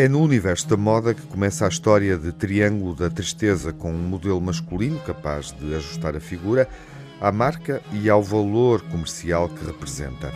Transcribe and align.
É 0.00 0.08
no 0.08 0.22
universo 0.22 0.66
da 0.66 0.78
moda 0.78 1.12
que 1.12 1.20
começa 1.26 1.66
a 1.66 1.68
história 1.68 2.16
de 2.16 2.32
Triângulo 2.32 2.94
da 2.94 3.10
Tristeza, 3.10 3.70
com 3.70 3.92
um 3.92 3.98
modelo 3.98 4.40
masculino 4.40 4.98
capaz 5.00 5.52
de 5.52 5.74
ajustar 5.74 6.16
a 6.16 6.20
figura 6.20 6.66
à 7.20 7.30
marca 7.30 7.82
e 7.92 8.08
ao 8.08 8.22
valor 8.22 8.80
comercial 8.90 9.46
que 9.50 9.62
representa. 9.62 10.32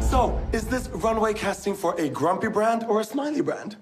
So, 0.00 0.40
is 0.50 0.64
this 0.64 0.88
runway 0.94 1.34
casting 1.34 1.74
for 1.74 1.94
a 2.00 2.08
grumpy 2.08 2.48
brand 2.48 2.86
or 2.88 3.00
a 3.00 3.04
smiley 3.04 3.42
brand? 3.42 3.76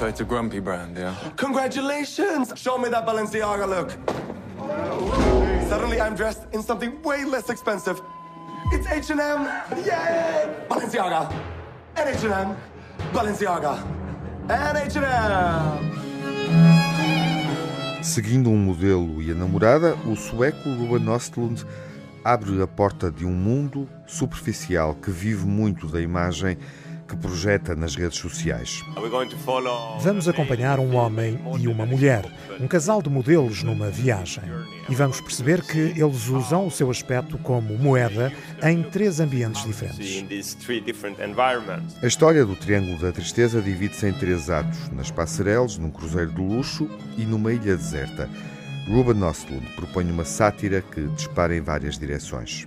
So 0.00 0.06
it's 0.06 0.20
a 0.20 0.24
grumpy 0.24 0.60
brand, 0.60 0.96
yeah? 0.96 1.14
Congratulations! 1.36 2.54
Show 2.56 2.78
me 2.78 2.88
that 2.88 3.04
Balenciaga 3.04 3.68
look. 3.68 3.90
Suddenly 5.68 6.00
I'm 6.00 6.14
dressed 6.14 6.46
in 6.54 6.62
something 6.62 7.02
way 7.02 7.26
less 7.26 7.50
expensive. 7.50 8.00
It's 8.72 8.86
H&M! 8.86 9.44
Yay! 9.84 10.48
Balenciaga! 10.70 11.30
And 11.96 12.08
H&M! 12.16 12.56
Balenciaga! 13.12 13.76
And 14.48 14.78
H&M! 14.78 15.90
Seguindo 18.02 18.48
um 18.48 18.56
modelo 18.56 19.20
e 19.20 19.30
a 19.30 19.34
namorada, 19.34 19.94
o 20.06 20.16
sueco 20.16 20.70
Ruben 20.70 21.14
Östlund 21.14 21.66
abre 22.24 22.62
a 22.62 22.66
porta 22.66 23.10
de 23.10 23.26
um 23.26 23.32
mundo 23.32 23.86
superficial 24.06 24.94
que 24.94 25.10
vive 25.10 25.44
muito 25.44 25.86
da 25.86 26.00
imagem 26.00 26.56
que 27.10 27.16
projeta 27.16 27.74
nas 27.74 27.96
redes 27.96 28.18
sociais. 28.18 28.84
Vamos 30.00 30.28
acompanhar 30.28 30.78
um 30.78 30.94
homem 30.94 31.40
e 31.58 31.66
uma 31.66 31.84
mulher, 31.84 32.24
um 32.60 32.68
casal 32.68 33.02
de 33.02 33.10
modelos 33.10 33.64
numa 33.64 33.90
viagem. 33.90 34.44
E 34.88 34.94
vamos 34.94 35.20
perceber 35.20 35.60
que 35.62 35.78
eles 35.78 36.28
usam 36.28 36.68
o 36.68 36.70
seu 36.70 36.88
aspecto 36.88 37.36
como 37.38 37.76
moeda 37.76 38.32
em 38.62 38.82
três 38.84 39.18
ambientes 39.18 39.64
diferentes. 39.64 40.24
A 42.00 42.06
história 42.06 42.46
do 42.46 42.54
Triângulo 42.54 42.98
da 42.98 43.10
Tristeza 43.10 43.60
divide-se 43.60 44.06
em 44.06 44.12
três 44.12 44.48
atos: 44.48 44.88
nas 44.90 45.10
passarelas, 45.10 45.76
num 45.78 45.90
cruzeiro 45.90 46.30
de 46.30 46.40
luxo 46.40 46.88
e 47.18 47.22
numa 47.22 47.52
ilha 47.52 47.76
deserta. 47.76 48.28
Ruben 48.90 49.22
Östlund 49.22 49.64
propõe 49.76 50.10
uma 50.10 50.24
sátira 50.24 50.82
que 50.82 51.06
dispara 51.14 51.54
em 51.54 51.60
várias 51.60 51.96
direções. 51.96 52.66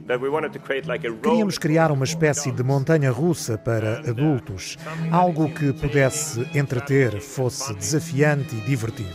Queríamos 1.22 1.58
criar 1.58 1.92
uma 1.92 2.06
espécie 2.06 2.50
de 2.50 2.64
montanha 2.64 3.12
russa 3.12 3.58
para 3.58 4.00
adultos, 4.00 4.78
algo 5.12 5.54
que 5.54 5.74
pudesse 5.74 6.48
entreter, 6.56 7.20
fosse 7.20 7.74
desafiante 7.74 8.56
e 8.56 8.62
divertido. 8.62 9.10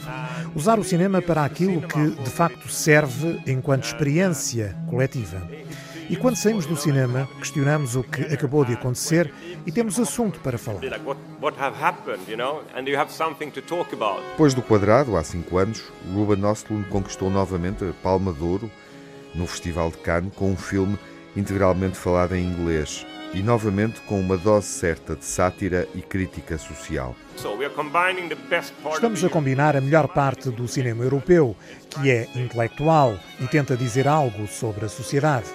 Usar 0.55 0.79
o 0.79 0.84
cinema 0.84 1.23
para 1.23 1.45
aquilo 1.45 1.81
que 1.81 2.11
de 2.11 2.31
facto 2.31 2.69
serve 2.69 3.41
enquanto 3.47 3.84
experiência 3.84 4.77
coletiva. 4.86 5.48
E 6.11 6.17
quando 6.17 6.37
saímos 6.37 6.64
do 6.64 6.75
cinema, 6.75 7.28
questionamos 7.39 7.95
o 7.95 8.03
que 8.03 8.23
acabou 8.23 8.64
de 8.64 8.73
acontecer 8.73 9.31
e 9.67 9.73
temos 9.73 10.01
assunto 10.01 10.41
para 10.41 10.56
falar. 10.56 10.81
Depois 14.31 14.55
do 14.55 14.62
Quadrado, 14.62 15.19
há 15.19 15.23
cinco 15.23 15.59
anos, 15.59 15.84
Ruben 16.11 16.51
Östlund 16.51 16.89
conquistou 16.89 17.29
novamente 17.29 17.84
a 17.84 17.92
Palma 18.03 18.33
de 18.33 18.42
Ouro 18.42 18.70
no 19.34 19.47
Festival 19.47 19.91
de 19.91 19.98
Cannes 19.98 20.33
com 20.34 20.51
um 20.51 20.56
filme 20.56 20.98
integralmente 21.36 21.98
falado 21.98 22.34
em 22.34 22.42
inglês 22.42 23.06
e 23.34 23.42
novamente 23.42 24.01
com 24.01 24.19
uma 24.19 24.39
dose 24.39 24.67
certa 24.67 25.14
de 25.14 25.27
sátira 25.27 25.86
e 25.95 26.01
crítica 26.01 26.56
social. 26.56 27.14
Estamos 28.95 29.23
a 29.23 29.29
combinar 29.29 29.77
a 29.77 29.81
melhor 29.83 30.09
parte 30.09 30.48
do 30.48 30.67
cinema 30.67 31.05
europeu, 31.05 31.55
que 31.91 32.11
é 32.11 32.27
intelectual 32.34 33.19
e 33.39 33.47
tenta 33.47 33.77
dizer 33.77 34.09
algo 34.09 34.47
sobre 34.47 34.86
a 34.86 34.89
sociedade 34.89 35.48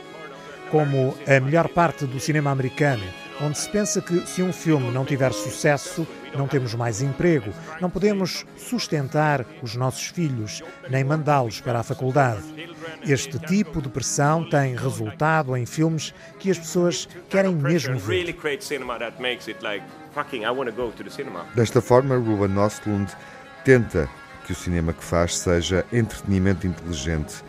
como 0.73 1.15
a 1.27 1.39
melhor 1.39 1.69
parte 1.69 2.03
do 2.07 2.19
cinema 2.19 2.49
americano, 2.49 3.03
onde 3.39 3.59
se 3.59 3.69
pensa 3.69 4.01
que 4.01 4.25
se 4.25 4.41
um 4.41 4.51
filme 4.51 4.89
não 4.89 5.05
tiver 5.05 5.31
sucesso, 5.31 6.07
não 6.35 6.47
temos 6.47 6.73
mais 6.73 6.99
emprego, 6.99 7.53
não 7.79 7.91
podemos 7.91 8.43
sustentar 8.57 9.45
os 9.61 9.75
nossos 9.75 10.07
filhos, 10.07 10.63
nem 10.89 11.03
mandá-los 11.03 11.61
para 11.61 11.79
a 11.79 11.83
faculdade. 11.83 12.41
Este 13.07 13.37
tipo 13.37 13.83
de 13.83 13.87
pressão 13.87 14.49
tem 14.49 14.75
resultado 14.75 15.55
em 15.55 15.63
filmes 15.63 16.11
que 16.39 16.49
as 16.49 16.57
pessoas 16.57 17.07
querem 17.29 17.53
mesmo 17.55 17.99
ver. 17.99 18.35
Desta 21.53 21.81
forma, 21.83 22.15
Ruben 22.15 22.57
Östlund 22.57 23.11
tenta 23.63 24.09
que 24.47 24.53
o 24.53 24.55
cinema 24.55 24.91
que 24.91 25.03
faz 25.03 25.37
seja 25.37 25.85
entretenimento 25.93 26.65
inteligente 26.65 27.43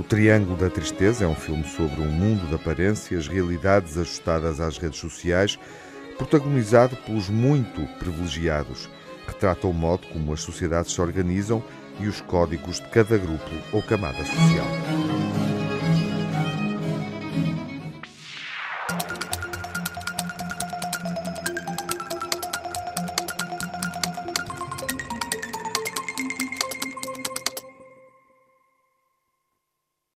o 0.00 0.02
Triângulo 0.02 0.56
da 0.56 0.70
Tristeza 0.70 1.26
é 1.26 1.28
um 1.28 1.34
filme 1.34 1.62
sobre 1.62 2.00
um 2.00 2.10
mundo 2.10 2.48
de 2.48 2.54
aparências, 2.54 3.28
realidades 3.28 3.98
ajustadas 3.98 4.58
às 4.58 4.78
redes 4.78 4.98
sociais, 4.98 5.58
protagonizado 6.16 6.96
pelos 6.96 7.28
muito 7.28 7.82
privilegiados. 7.98 8.88
Retrata 9.26 9.66
o 9.66 9.74
modo 9.74 10.06
como 10.06 10.32
as 10.32 10.40
sociedades 10.40 10.92
se 10.92 11.02
organizam 11.02 11.62
e 12.00 12.08
os 12.08 12.22
códigos 12.22 12.80
de 12.80 12.88
cada 12.88 13.18
grupo 13.18 13.50
ou 13.74 13.82
camada 13.82 14.24
social. 14.24 14.66